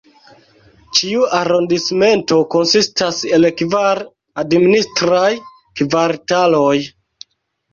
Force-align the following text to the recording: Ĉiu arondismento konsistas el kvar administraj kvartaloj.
Ĉiu 0.99 1.25
arondismento 1.39 2.39
konsistas 2.55 3.19
el 3.39 3.47
kvar 3.61 4.01
administraj 4.45 5.29
kvartaloj. 5.83 6.75